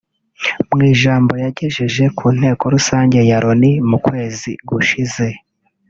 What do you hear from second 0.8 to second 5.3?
ijambo yagejeje ku nteko rusange ya Loni mu kwezi gushize